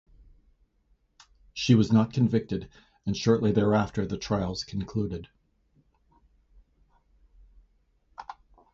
She 1.53 1.75
was 1.75 1.91
not 1.91 2.11
convicted, 2.11 2.67
and 3.05 3.15
shortly 3.15 3.51
thereafter 3.51 4.03
the 4.03 4.17
trials 4.17 4.63
concluded. 4.63 5.29